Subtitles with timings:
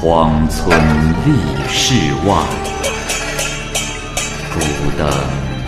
[0.00, 0.70] 荒村
[1.26, 1.32] 立
[1.68, 1.92] 世
[2.24, 2.36] 外，
[4.54, 4.60] 孤
[4.96, 5.10] 灯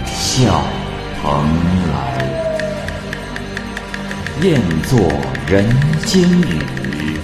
[0.07, 0.63] 笑
[1.21, 1.45] 蓬
[1.91, 1.93] 莱。
[4.41, 5.01] 雁作
[5.49, 5.69] 人
[6.07, 7.19] 间雨，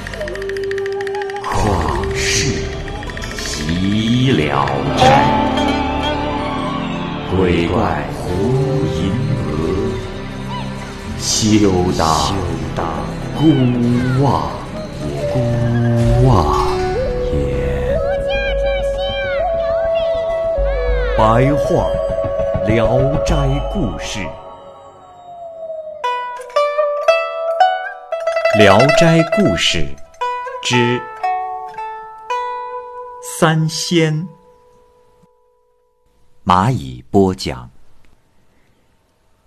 [1.44, 2.52] 旷世
[3.38, 4.66] 岂了
[4.98, 5.04] 斋。
[7.30, 8.26] 鬼怪胡
[8.96, 9.12] 银
[9.46, 9.48] 娥，
[11.20, 11.70] 休
[12.74, 12.84] 当
[13.38, 13.40] 孤
[14.24, 14.50] 望。
[15.32, 15.36] 孤
[16.26, 16.55] 望
[21.18, 21.88] 白话
[22.66, 23.34] 《聊斋
[23.72, 24.18] 故事》，
[28.58, 29.78] 《聊斋故事》
[30.62, 31.00] 之
[33.22, 34.28] 三仙。
[36.44, 37.70] 蚂蚁播讲。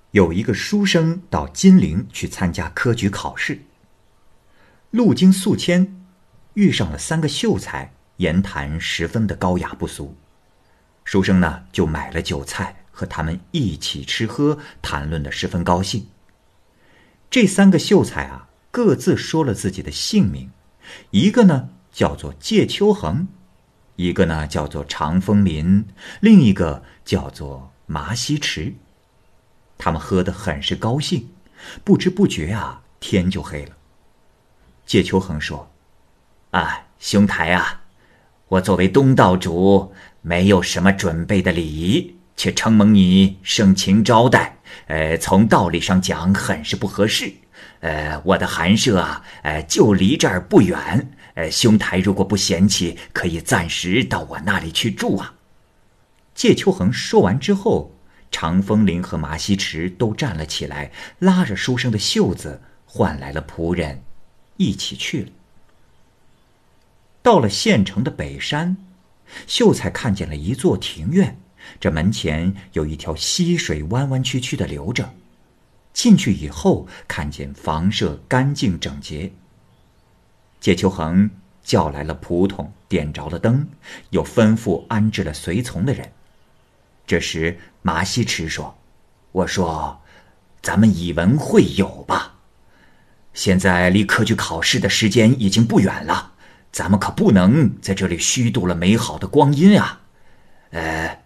[0.09, 3.59] 有一个书生到金陵去参加科举考试，
[4.90, 6.03] 路经宿迁，
[6.56, 10.16] 遇上了三个秀才，言谈十分的高雅不俗。
[11.12, 16.06] 书生呢就买了酒菜，和他们一起吃喝，谈论的十分高兴。
[17.32, 20.52] 这三个秀才啊，各自说了自己的姓名，
[21.10, 23.28] 一个呢叫做介秋恒。
[23.96, 25.84] 一个呢叫做长风林，
[26.20, 28.76] 另一个叫做麻西池。
[29.80, 31.28] 他们喝得很是高兴，
[31.84, 33.76] 不知不觉啊，天就黑了。
[34.86, 35.72] 介秋恒说
[36.54, 37.82] ：“啊，兄台啊，
[38.48, 47.31] 我作为东道主，没有什么准备的礼仪，却承蒙你盛情招待，呃，从道理上讲，很是不合适。
[47.80, 55.34] 呃，我的寒舍啊，呃，就离这儿不远。”呃，兄台如果不嫌弃，可以暂时到我那里去住啊。
[56.36, 57.95] 介秋恒说完之后，
[58.30, 64.02] 长风铃和马西池都站了起来，拉着书生的袖子，唤来了仆人，
[64.58, 65.30] 一起去了。
[67.22, 68.75] 到了县城的北山，
[69.47, 71.40] 秀才看见了一座庭院，
[71.79, 75.13] 这门前有一条溪水弯弯曲曲的流着。
[75.91, 79.31] 进去以后，看见房舍干净整洁。
[80.62, 81.29] 解秋恒
[81.63, 83.68] 叫来了仆童，点着了灯，
[84.12, 86.12] 又吩咐安置了随从的人。
[87.06, 88.78] 这时，马西池说
[89.31, 90.01] ：“我说，
[90.62, 92.35] 咱们以文会友吧。
[93.34, 96.34] 现在离科举考试的时间已经不远了，
[96.72, 100.02] 咱们可不能在这里虚度了美好的光阴啊！
[100.72, 101.24] 呃，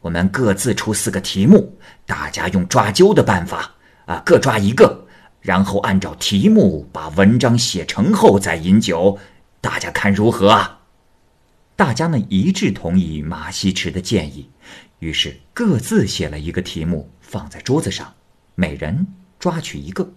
[0.00, 3.72] 我们各自出四个题目，大家用抓阄的办法
[4.06, 5.06] 啊，各抓一个。”
[5.40, 9.18] 然后按照题目把文章写成后再饮酒，
[9.60, 10.78] 大家看如何啊？
[11.74, 14.48] 大家呢一致同意马西池的建议，
[15.00, 18.14] 于是各自写了一个题目放在桌子上，
[18.54, 19.04] 每人
[19.40, 20.08] 抓取一个，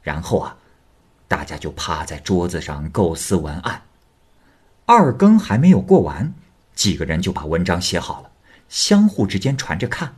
[0.00, 0.56] 然后啊，
[1.26, 3.82] 大家就趴在桌子上构思文案。
[4.86, 6.34] 二更还没有过完，
[6.74, 8.30] 几个人就把文章写好了，
[8.68, 10.14] 相互之间传着看。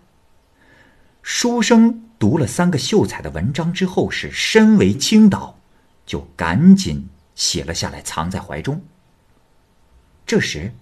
[1.23, 2.01] 书生。
[2.17, 5.59] 读了三个秀才的文章之后，是身为倾倒，
[6.07, 8.83] 就赶紧写了下来，藏在怀中。
[10.25, 10.73] 这时，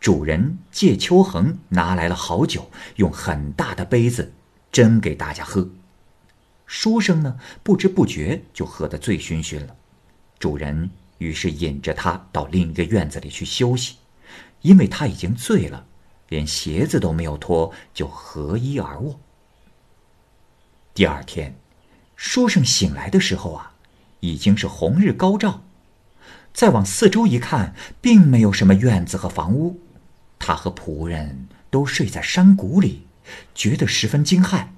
[0.00, 4.32] 主人介秋恒拿来了好酒，用很大的杯子
[4.72, 5.68] 斟给大家喝。
[6.64, 9.76] 书生呢，不知不觉就喝得醉醺醺了。
[10.38, 10.88] 主人
[11.18, 13.96] 于是引着他到另一个院子里去休息，
[14.62, 15.86] 因为他已经醉了，
[16.28, 19.18] 连鞋子都没有脱，就合衣而卧。
[20.94, 21.54] 第二天，
[22.14, 23.72] 书生醒来的时候啊，
[24.20, 25.62] 已经是红日高照。
[26.52, 29.78] 再往四周一看，并没有什么院子和房屋，
[30.38, 33.06] 他和仆人都睡在山谷里，
[33.54, 34.68] 觉得十分惊骇。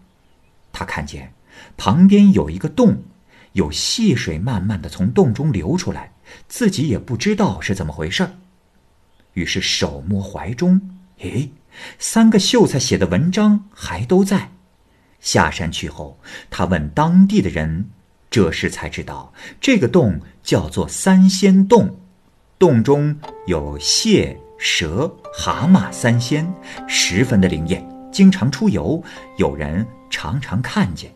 [0.73, 1.33] 他看见
[1.77, 3.05] 旁边有一个洞，
[3.53, 6.13] 有细水慢慢的从洞中流出来，
[6.49, 8.29] 自己也不知道是怎么回事
[9.35, 10.81] 于是手摸怀中，
[11.19, 11.51] 诶，
[11.99, 14.51] 三个秀才写的文章还都在。
[15.21, 16.19] 下山去后，
[16.51, 17.89] 他问当地的人，
[18.31, 21.99] 这时才知道这个洞叫做三仙洞，
[22.59, 26.53] 洞中有蟹、蛇、蛤蟆三仙，
[26.89, 29.03] 十分的灵验，经常出游，
[29.37, 31.13] 有人常常看见。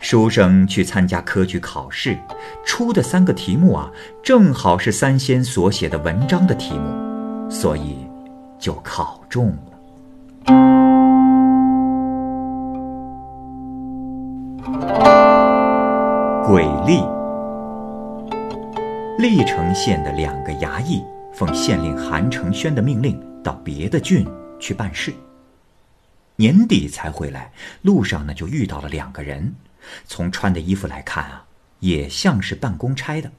[0.00, 2.18] 书生去参加科举考试，
[2.64, 3.92] 出的三个题目啊，
[4.22, 7.98] 正好是三仙所写的文章的题目，所以
[8.58, 9.54] 就考中了。
[16.46, 17.06] 鬼吏。
[19.18, 21.04] 历城县的两个衙役
[21.34, 24.26] 奉县令韩承轩的命令，到别的郡
[24.58, 25.12] 去办事。
[26.36, 29.54] 年底才回来，路上呢就遇到了两个人，
[30.06, 31.46] 从穿的衣服来看啊，
[31.80, 33.30] 也像是办公差的。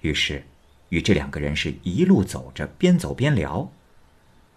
[0.00, 0.44] 于是，
[0.88, 3.70] 与这两个人是一路走着，边走边聊。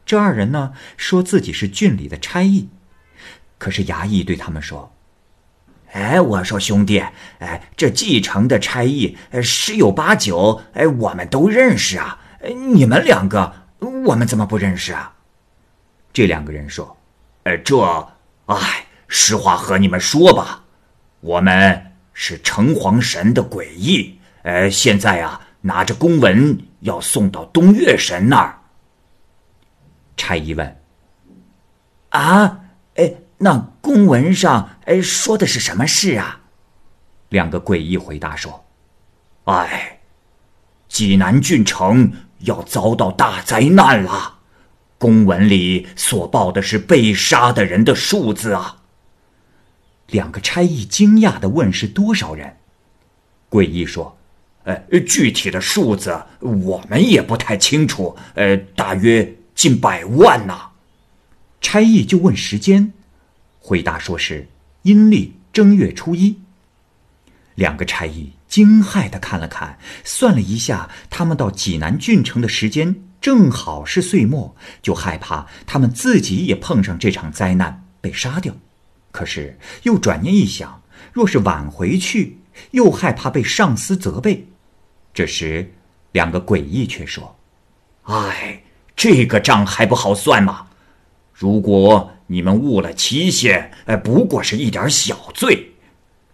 [0.05, 2.69] 这二人呢，说自己是郡里的差役，
[3.57, 4.94] 可是衙役对他们说
[5.91, 7.00] ：“哎，我说兄弟，
[7.39, 12.19] 哎，这继承的差役十有八九，哎，我们都认识啊。
[12.73, 15.15] 你们两个，我们怎么不认识啊？”
[16.11, 16.97] 这两个人说
[17.44, 17.79] ：“呃，这，
[18.47, 18.85] 哎，
[19.15, 20.63] 实话和你们说吧，
[21.19, 28.60] 我们是城隍神的诡异，呃，现在啊，拿着公文要送到东岳神那儿。”
[30.18, 30.81] 差役问
[32.10, 32.62] ：“啊，
[32.95, 36.42] 哎，那公文上哎说的是什么事啊？”
[37.30, 38.65] 两个诡异回答说
[39.45, 40.00] ：“哎，
[40.88, 44.39] 济南郡城要遭到大灾难了，
[44.98, 48.77] 公文里所报的是被杀的人的数字啊。”
[50.13, 52.56] 两个差役惊讶的问：“是多少人？”
[53.51, 54.18] 诡异说
[54.63, 60.71] ：“呃，具体的数字我们也不太清楚，呃，大约。”近百万呐！
[61.62, 62.92] 差役就问时间，
[63.60, 64.50] 回答说是
[64.81, 66.39] 阴历正月初一。
[67.54, 78.56] 两个差役惊骇的看了看，算了一下，他们到济南郡城的时间正好是岁末，就害怕他们自己也碰上这场灾难被杀掉。
[79.13, 80.81] 可是又转念一想，
[81.13, 82.39] 若是晚回去，
[82.71, 84.50] 又害怕被上司责备。
[85.13, 85.71] 这时，
[86.12, 87.38] 两个诡异却说
[88.04, 88.60] ：“哎。”
[88.95, 90.68] 这个账还不好算吗？
[91.33, 95.71] 如果你们误了期限，哎，不过是一点小罪；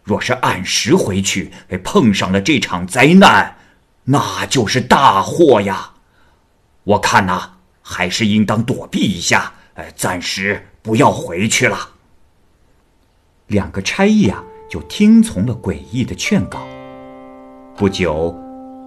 [0.03, 3.55] 若是按时回去，哎，碰上了这场灾难，
[4.03, 5.93] 那就是大祸呀！
[6.83, 11.91] 我看呐，还是应当躲避一下，哎，暂时不要回去了。
[13.49, 16.59] 两个差役啊，就听从了诡异的劝告。
[17.75, 18.35] 不久。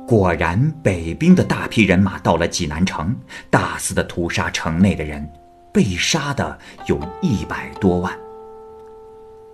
[0.04, 3.16] 果然，北兵的大批人马到了济南城，
[3.48, 5.26] 大肆的屠杀城内的人，
[5.72, 8.12] 被杀的有一百多万。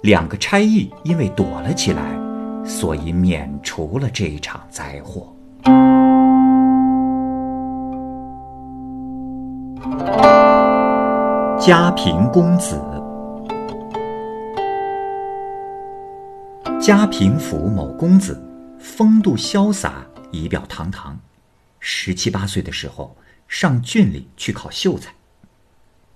[0.00, 2.02] 两个差役因为躲了起来，
[2.64, 5.32] 所以免除了这场灾祸。
[11.60, 12.80] 家贫公子，
[16.88, 18.42] 家平府某公子，
[18.80, 20.06] 风度潇洒。
[20.32, 21.20] 仪表堂堂，
[21.80, 23.14] 十七八岁的时候
[23.46, 25.12] 上郡里去考秀才。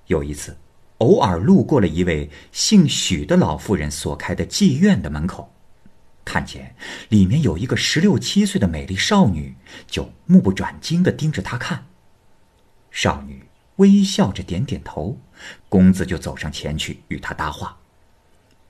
[0.07, 0.57] 有一次，
[0.97, 5.53] 偶尔路过了一位姓许的老妇人所开的妓院的门口，
[6.25, 6.75] 看见
[7.11, 9.55] 里面有一个十六七岁的美丽少女，
[9.87, 11.85] 就目不转睛的盯着她看。
[12.91, 13.45] 少女
[13.77, 15.19] 微笑着点点头，
[15.69, 17.77] 公子就走上前去与她搭话。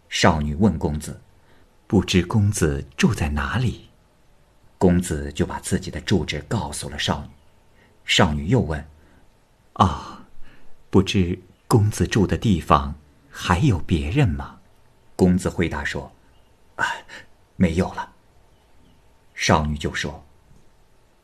[0.08, 1.20] 少女问公子
[1.92, 3.90] ：“不知公子住在哪里？”
[4.80, 7.28] 公子就把自己的住址告诉了少女，
[8.06, 8.82] 少女又问
[9.74, 10.24] ：“啊，
[10.88, 12.94] 不知公子住的地方
[13.28, 14.58] 还有别人吗？”
[15.14, 16.10] 公子回答说
[16.76, 16.86] ：“啊，
[17.56, 18.10] 没有了。”
[19.36, 20.24] 少女就说：“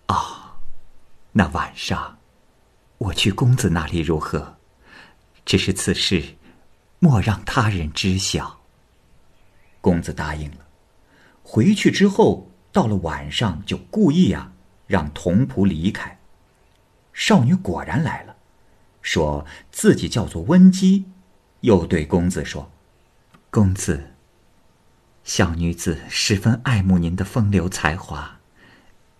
[0.05, 0.55] 啊，
[1.33, 2.19] 那晚上
[2.99, 4.59] 我去公子那里如何？
[5.47, 6.37] 只是此事
[6.99, 8.57] 莫让他人知晓。”
[9.81, 10.67] 公子答应了。
[11.43, 12.49] 回去之后。
[12.71, 14.53] 到了晚上，就故意啊，
[14.87, 16.21] 让童仆离开。
[17.15, 18.37] 少女果然来了，
[19.01, 21.07] 说自己叫做温姬，
[21.63, 22.71] 又对公子说
[23.51, 24.13] ：“公子，
[25.25, 28.39] 小女子十分爱慕您的风流才华，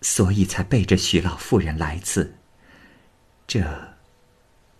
[0.01, 2.35] 所以才背着许老妇人来此。
[3.47, 3.95] 这，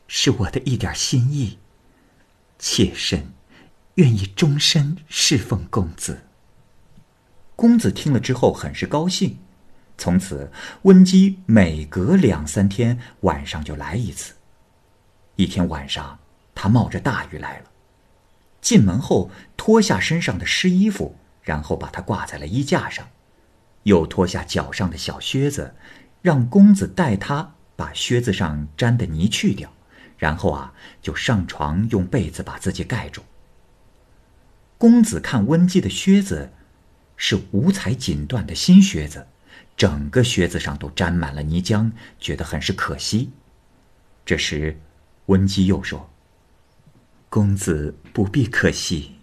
[0.07, 1.57] 是我的一点心意，
[2.59, 3.33] 妾身
[3.99, 6.21] 愿意终身侍奉公子。”
[7.57, 9.37] 公子听了之后很是高兴，
[9.97, 10.49] 从此
[10.83, 14.35] 温姬每隔两三天晚上就来一次。
[15.35, 16.17] 一天晚上，
[16.55, 17.65] 他冒着大雨来了，
[18.61, 23.05] 进门后脱下身上的湿衣服，然后把它挂在了衣架上，
[23.83, 25.75] 又脱下脚上的小靴子，
[26.21, 29.69] 让公子带他把靴子上沾的泥去掉，
[30.17, 33.21] 然后啊就上床用被子把自己盖住。
[34.79, 36.51] 公子看温姬的靴子。
[37.21, 39.27] 是五彩锦缎的新靴子，
[39.75, 43.29] 整个靴子上都沾满了泥浆，觉得很是可惜。
[44.25, 44.79] 这时，
[45.25, 46.09] 温姬又说
[47.27, 49.15] ：“公子不必可惜，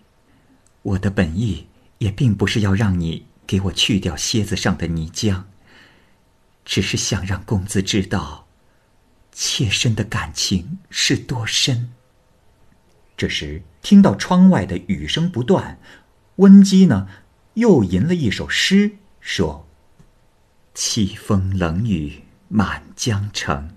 [0.82, 5.44] 我的本意也并不是要让你给我去掉靴子上的泥浆，
[6.66, 8.46] 只是想让公子知道，
[9.32, 11.90] 妾身的感情是多深。”
[13.16, 15.78] 这时，听到窗外的雨声不断，
[16.36, 17.06] 温姬呢？
[17.54, 19.68] 又吟了一首诗，说
[20.74, 23.76] ：“凄风冷雨满江城。”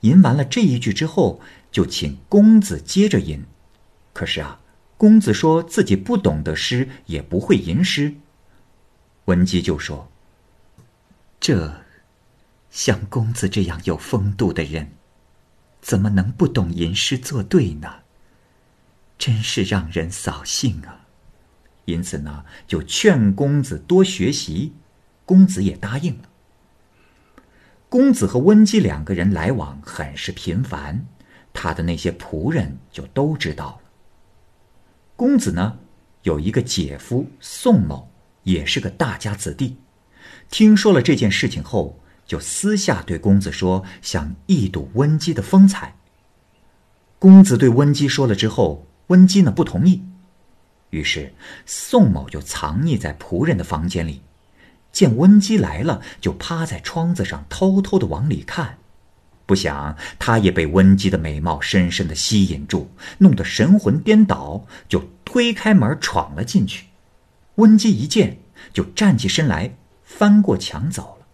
[0.00, 1.40] 吟完了这一句之后，
[1.72, 3.42] 就请公子接着吟。
[4.12, 4.60] 可是啊，
[4.98, 8.14] 公子说自己不懂得诗，也不会吟诗。
[9.24, 10.12] 文姬就说
[11.40, 11.80] ：“这
[12.70, 14.92] 像公子这样有风度的人，
[15.80, 18.03] 怎么能不懂吟诗作对呢？
[19.18, 21.06] 真是让人扫兴啊！”
[21.86, 24.72] 因此呢，就劝公子多学习。
[25.26, 26.28] 公子也答应了。
[27.88, 31.06] 公子和温姬两个人来往很是频繁，
[31.52, 33.90] 他的那些仆人就都知道了。
[35.16, 35.78] 公子呢，
[36.24, 38.10] 有一个姐夫宋某，
[38.42, 39.78] 也是个大家子弟，
[40.50, 45.96] 听说了这件事情后，就私下对公子说，想一睹温姬的风采。
[47.18, 50.02] 公子对温姬说了之后，温姬呢不同意，
[50.90, 51.34] 于是
[51.66, 54.22] 宋某就藏匿在仆人的房间里。
[54.92, 58.78] 见温姬来了，就趴在窗子上偷偷的往里看，
[59.44, 66.86] 不想他也被温姬的美貌深深的吸引住，弄得神魂颠倒，就推开门闯了进去。
[67.56, 68.38] 温姬一见，
[68.72, 71.26] 就站起身来，翻过墙走了。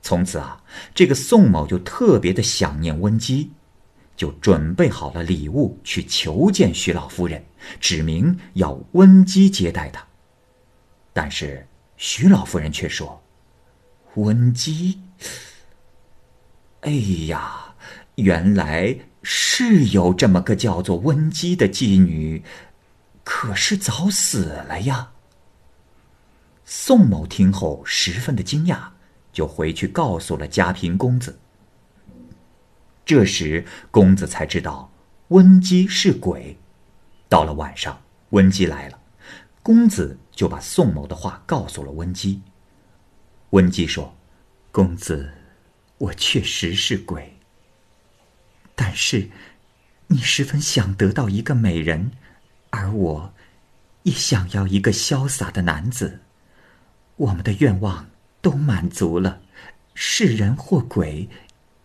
[0.00, 0.62] 从此啊，
[0.94, 3.50] 这个宋某就特别的想念温姬，
[4.20, 7.42] 就准备好了礼物去求见徐老夫人，
[7.80, 10.06] 指明要温姬接待他，
[11.14, 11.66] 但是。
[11.96, 13.22] 徐老夫人却说
[14.16, 15.00] ：“温姬，
[16.80, 16.90] 哎
[17.28, 17.74] 呀，
[18.16, 22.42] 原来是有这么个叫做温姬的妓女，
[23.22, 25.12] 可是早死了呀。”
[26.64, 28.78] 宋某听后十分的惊讶，
[29.30, 31.38] 就回去告诉了嘉平公子。
[33.10, 34.88] 这时公子才知道
[35.30, 36.56] 温姬是鬼。
[37.28, 39.00] 到了晚上，温姬来了。
[39.64, 42.40] 公子就把宋某的话告诉了温姬。
[43.50, 44.16] 温姬说
[44.70, 45.28] ：“公子，
[45.98, 47.36] 我确实是鬼。
[48.76, 49.28] 但是，
[50.06, 52.12] 你十分想得到一个美人，
[52.70, 53.34] 而我，
[54.04, 56.20] 也想要一个潇洒的男子。
[57.16, 58.08] 我们的愿望
[58.40, 59.40] 都满足了，
[59.94, 61.28] 是人或鬼，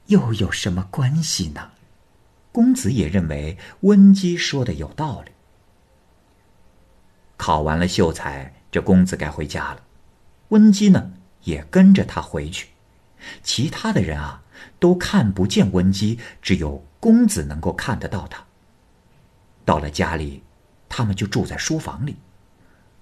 [0.07, 1.71] 又有什么关系呢？”
[2.51, 5.31] 公子也认为温姬说的有道理。
[7.35, 9.81] 考完了秀才，这公子该回家了。
[10.49, 11.11] 温姬呢，
[11.43, 12.69] 也跟着他回去。
[13.43, 14.41] 其他的人啊，
[14.79, 18.45] 都看不见温姬，只有公子能够看得到他。
[19.65, 20.41] 到了家里，
[20.87, 22.15] 他们就住在书房里。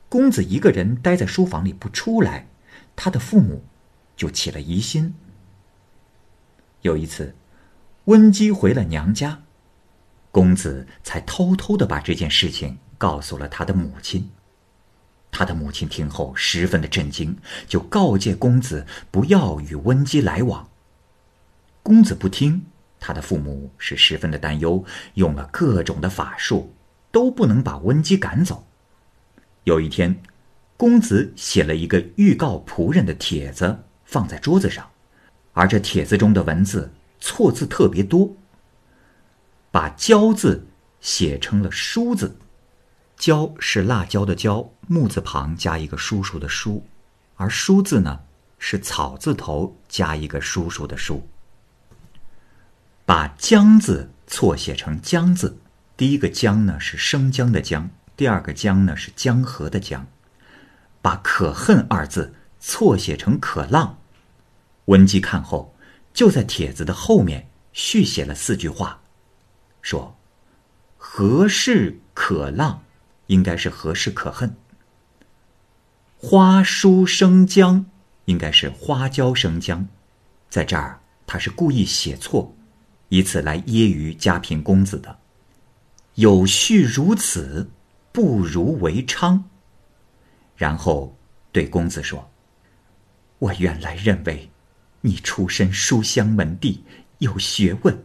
[0.10, 2.48] 公子一个人待在书房里不出来，
[2.95, 3.63] 他的父母
[4.15, 5.13] 就起了疑心。
[6.84, 7.36] 有一次，
[8.06, 9.42] 温姬回了娘家，
[10.32, 12.78] 公子才偷偷的把这件事情。
[12.96, 14.30] 告诉了他的母亲。
[15.30, 17.38] 他的母亲听后十分的震惊，
[17.68, 20.70] 就告诫公子不要与温姬来往。
[21.82, 22.66] 公子不听，
[23.02, 24.86] 他的父母是十分的担忧，
[25.16, 26.74] 用了各种的法术，
[27.12, 28.66] 都不能把温姬赶走。
[29.66, 30.18] 有一天，
[30.78, 34.90] 公子写了一个预告仆人的帖子，放在桌子上，
[35.53, 38.36] 而这帖子中的文字错字特别多，
[39.72, 40.65] 把“椒”字
[41.00, 42.36] 写成了“书”字。
[43.15, 46.86] 椒是辣椒的椒，木字旁加一个叔叔的叔，
[47.36, 48.19] 而书字呢
[48.57, 51.25] 是草字头加一个叔叔的叔。
[53.05, 55.57] 把江字错写成江字，
[55.95, 60.05] 第一个江呢是生姜的姜，第二个江呢是江河的江。
[61.01, 63.98] 把可恨二字错写成可浪。
[64.86, 65.74] 温姬看后，
[66.13, 69.02] 就在帖子的后面续写了四句话，
[69.82, 70.16] 说
[70.98, 72.84] ：“何事可浪？”
[73.28, 74.56] 应该是何事可恨？
[76.18, 77.86] 花书生姜，
[78.25, 79.88] 应该是花椒生姜，
[80.50, 82.54] 在这儿他是故意写错，
[83.08, 85.20] 以此来揶揄家贫公子的。
[86.16, 87.70] 有序如此，
[88.12, 89.46] 不如为昌。
[90.56, 91.18] 然后
[91.52, 92.30] 对公子说
[93.40, 94.52] ：“我原来认为
[95.05, 96.83] 你出身书香门第，
[97.19, 98.03] 有学问，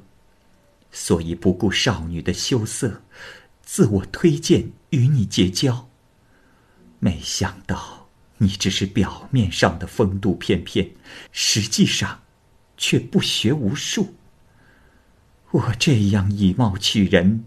[0.92, 3.02] 所以不顾少女的羞涩。”
[3.70, 5.90] 自我推荐与你结交，
[7.00, 10.90] 没想到你只是表面上的风度翩翩，
[11.32, 12.22] 实际上
[12.78, 14.14] 却不学无术。
[15.50, 17.44] 我这样以貌取人，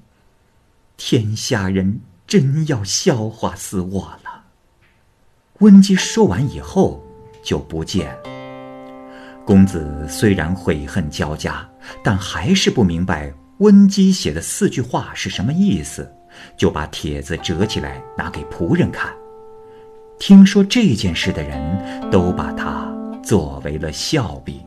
[0.96, 4.46] 天下人真要笑话死我了。
[5.62, 7.03] 温姬说完以后
[7.43, 8.31] 就不见。
[9.46, 11.68] 公子虽然悔恨交加，
[12.04, 16.10] 但还是不明白温姬写的四句话是什么意思，
[16.56, 19.12] 就把帖子折起来拿给仆人看。
[20.20, 22.88] 听说这件事的人都把它
[23.24, 24.60] 作为了笑柄。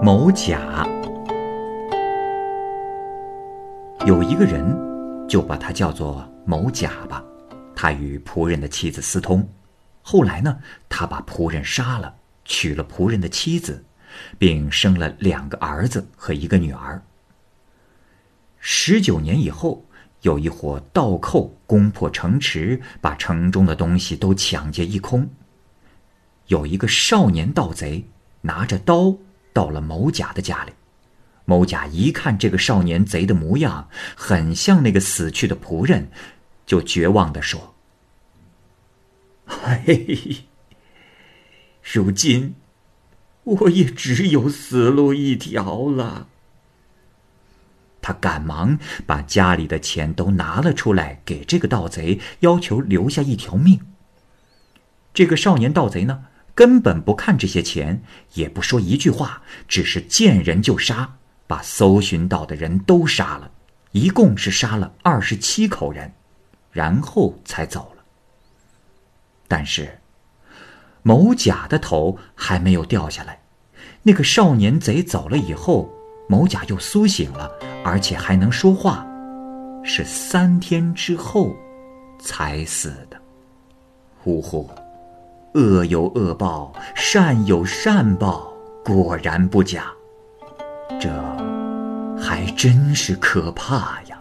[0.00, 0.86] 某甲
[4.04, 4.76] 有一个人，
[5.28, 7.24] 就把他叫做某甲吧。
[7.74, 9.48] 他与仆人的妻子私通，
[10.02, 10.58] 后来呢，
[10.88, 13.84] 他把仆人杀了，娶了仆人的妻子，
[14.38, 17.02] 并生了两个儿子和一个女儿。
[18.58, 19.84] 十九年以后，
[20.20, 25.28] 有一伙盗寇攻破城池，把城中的东西都抢劫一空。
[26.46, 28.04] 有一个少年盗贼
[28.42, 29.16] 拿着刀
[29.52, 30.72] 到了某甲的家里，
[31.44, 36.08] 某甲一看这个少年贼的模样，很像那个死去的仆人，
[36.64, 37.74] 就绝望地说
[39.46, 40.44] ：“嘿，
[41.82, 42.54] 如今
[43.44, 46.28] 我也只有死路一条了。”
[48.00, 53.80] 他赶忙把家里的钱都拿了出来，给这个盗贼，要求留下一条命。
[55.14, 56.24] 这个少年盗贼呢？
[56.54, 58.02] 根本不看这些钱，
[58.34, 63.50] 也不说一句话，只是见人就杀，把搜寻到的人都杀了，
[63.92, 66.12] 一共是杀了二十七口人，
[66.70, 68.02] 然后才走了。
[69.46, 69.98] 但是，
[71.02, 73.40] 某甲的头还没有掉下来，
[74.02, 75.92] 那个少年贼走了以后，
[76.28, 77.50] 某甲又苏醒了，
[77.84, 79.06] 而且还能说话，
[79.82, 81.54] 是三天之后
[82.18, 83.20] 才死的。
[84.22, 84.68] 呼呼。
[85.54, 88.50] 恶有恶报，善有善报，
[88.82, 89.92] 果然不假。
[91.00, 91.10] 这
[92.16, 94.18] 还真是可怕呀！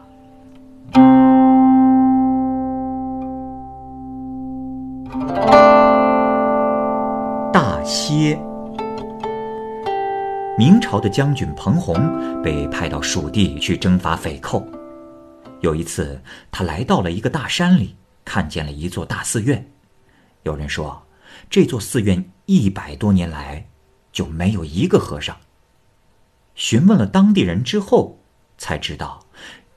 [7.53, 8.39] 大歇。
[10.57, 14.65] 明朝的将军彭洪被派到蜀地去征伐匪寇。
[15.61, 16.19] 有一次，
[16.51, 19.63] 他来到了一个大山里，看见了一座大寺院。
[20.43, 21.01] 有人说。
[21.49, 23.65] 这座寺院一百多年来
[24.11, 25.35] 就没有一个和尚。
[26.55, 28.19] 询问了当地人之后，
[28.57, 29.25] 才知道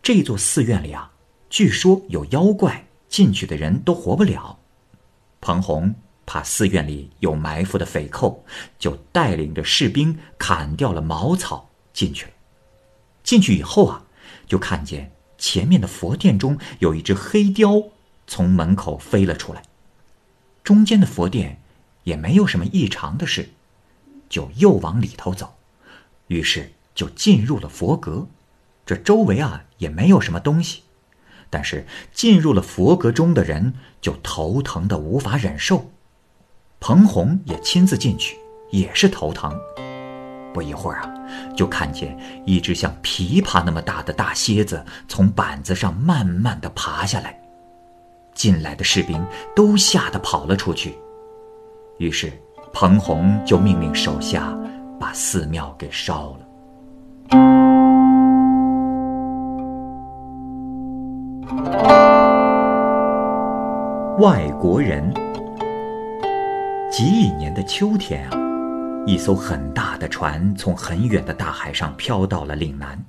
[0.02, 1.12] 这座寺院里啊，
[1.48, 4.58] 据说有妖怪，进去的人都活不了。
[5.40, 5.94] 彭洪
[6.26, 8.44] 怕寺院里有埋伏的匪寇，
[8.78, 12.32] 就带领着士兵砍掉了茅草进去了。
[13.22, 14.04] 进去以后啊，
[14.46, 17.82] 就看见前面的佛殿中有一只黑雕
[18.26, 19.62] 从门口飞了出来。
[20.62, 21.60] 中间的佛殿
[22.04, 23.50] 也没有什么异常的事，
[24.28, 25.54] 就又往里头走，
[26.26, 28.26] 于是就进入了佛阁。
[28.86, 30.82] 这周围啊也没有什么东西，
[31.48, 35.90] 但是进入了佛阁中的人就头疼的无法忍受。
[36.80, 38.36] 彭洪也亲自进去，
[38.70, 39.58] 也是头疼。
[40.52, 41.10] 不一会儿啊，
[41.56, 47.40] 就看见一只像琵琶那么大的大蝎子从板子上慢慢的爬下来。
[48.34, 49.24] 进来的士兵
[49.56, 50.98] 都吓得跑了出去，
[51.98, 52.32] 于是
[52.72, 54.56] 彭洪就命令手下
[54.98, 56.40] 把寺庙给烧了。
[64.18, 65.12] 外国人，
[66.90, 68.38] 几亿年的秋天啊，
[69.06, 73.04] 一艘很大的船从很远的大海上飘到了岭南。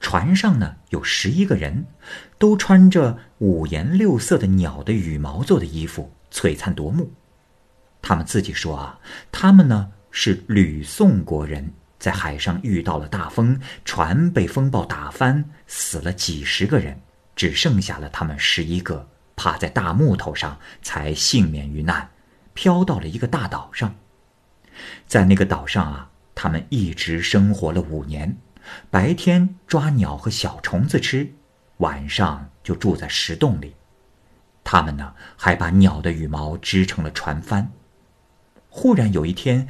[0.00, 1.86] 船上呢有十一个人，
[2.38, 7.10] 都穿着五颜六色的鸟的羽毛做的衣服，璀璨夺目。
[8.00, 9.00] 他们自己说啊，
[9.32, 17.00] 他们呢是吕宋国人，在海上遇到了大风，船被风暴打翻，死了几十个人，
[17.36, 22.10] 只剩下了他们十一个，趴在大木头上才幸免于难，
[22.54, 23.94] 飘到了一个大岛上。
[25.06, 28.36] 在那个岛上啊，他们一直生活了五年。
[28.90, 31.32] 白天抓鸟和小虫子吃，
[31.78, 33.74] 晚上就住在石洞里。
[34.62, 37.72] 他们呢，还把鸟的羽毛织成了船帆。
[38.68, 39.66] 忽然有一天，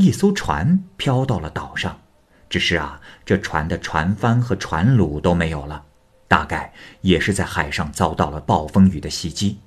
[0.00, 2.00] 一艘船飘到了岛上，
[2.48, 5.84] 只是啊，这船的船帆和船橹都没有了，
[6.26, 9.58] 大概也是在海上遭到了暴风雨的袭击。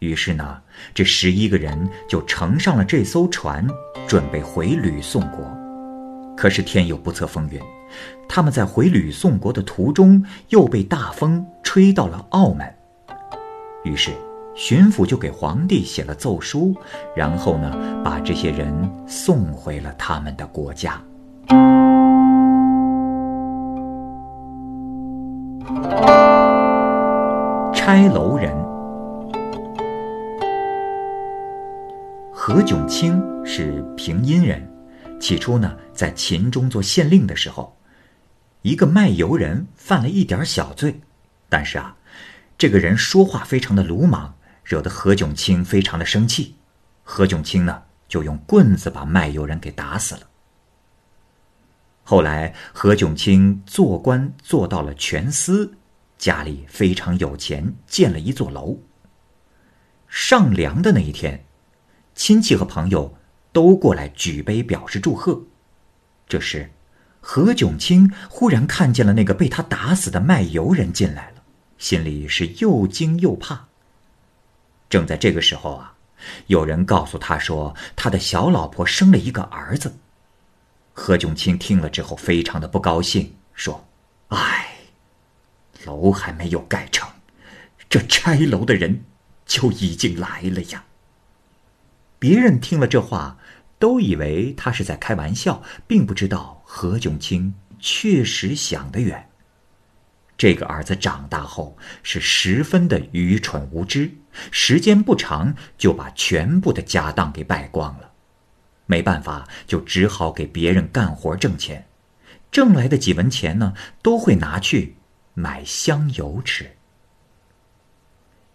[0.00, 0.60] 于是呢，
[0.92, 3.66] 这十一个人就乘上了这艘船，
[4.06, 5.50] 准备回吕宋国。
[6.36, 7.58] 可是天有不测风云。
[8.28, 12.70] 他们在回吕宋国的途中，又被大风吹到了澳门。
[13.84, 14.10] 于是，
[14.56, 16.74] 巡抚就给皇帝写了奏书，
[17.14, 18.72] 然后呢，把这些人
[19.06, 20.98] 送回了他们的国家。
[27.74, 28.56] 拆楼人，
[32.32, 34.66] 何炅清是平阴人，
[35.20, 37.76] 起初呢，在秦中做县令的时候。
[38.62, 40.98] 一个卖油人犯了一点小罪，
[41.48, 41.94] 但是啊，
[42.56, 44.34] 这个人说话非常的鲁莽，
[44.66, 46.56] 惹得何炅清非常的生气。
[47.04, 50.22] 何炅清呢，就用棍子把卖油人给打死了。
[52.02, 55.76] 后来何炅清做官做到了全司，
[56.18, 58.80] 家里非常有钱，建了一座楼。
[60.08, 61.44] 上梁的那一天，
[62.16, 63.16] 亲戚和朋友
[63.52, 65.42] 都过来举杯表示祝贺。
[66.28, 66.72] 这时，
[67.20, 71.42] 何炅清忽然看见了那个被他打死的卖油人进来了，
[71.78, 73.65] 心里是又惊又怕。
[74.88, 75.94] 正在这个时候啊，
[76.46, 79.96] 有人告诉他说，他的小老婆生了一个儿子。
[80.92, 83.86] 何炅清听了之后，非常的不高兴，说
[84.28, 84.76] ：“哎，
[85.84, 87.08] 楼还没有盖成，
[87.88, 89.04] 这拆楼的人
[89.44, 90.84] 就已经来了呀。”
[92.18, 93.36] 别人听了这话，
[93.78, 99.28] 都以为他是在开玩笑，并不知道何炅清确实想得远。
[100.36, 104.10] 这个儿子长大后是十分的愚蠢无知，
[104.50, 108.10] 时间不长就把全部的家当给败光了。
[108.84, 111.86] 没办法，就只好给别人干活挣钱，
[112.50, 114.96] 挣来的几文钱呢，都会拿去
[115.34, 116.70] 买香油吃。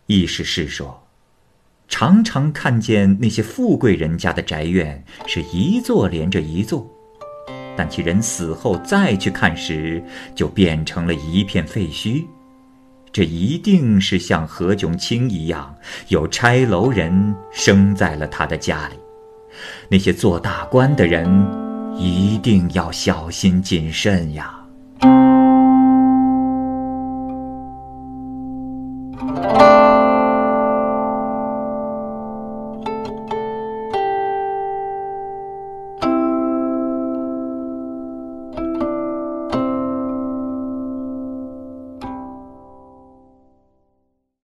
[0.06, 1.08] 意思是说，
[1.88, 6.89] 常常看见那些富贵人家的宅院是一座连着一座，
[7.82, 10.04] 但其人死后再去看时，
[10.36, 12.24] 就变成了一片废墟。
[13.12, 15.76] 这一定是像何炅清一样，
[16.10, 18.96] 有拆楼人生在了他的家里。
[19.89, 21.28] 那些做大官的人，
[21.98, 24.54] 一定要小心谨慎呀。